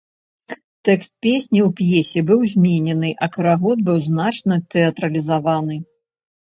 Тэкст 0.89 1.13
песні 1.25 1.59
у 1.65 1.67
п'есе 1.81 2.23
быў 2.31 2.41
зменены, 2.55 3.13
а 3.23 3.33
карагод 3.37 3.77
быў 3.93 3.97
значна 4.09 4.63
тэатралізаваны. 4.75 5.77